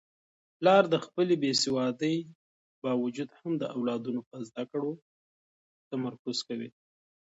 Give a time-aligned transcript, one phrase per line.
[0.57, 2.17] پلار د خپلې بې سوادۍ
[2.83, 4.91] باوجود هم د اولادونو په زده کړو
[5.89, 6.69] تمرکز کوي.